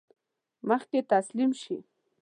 مخکې 0.67 0.99
تسلیم 1.11 1.51
شي. 1.61 1.77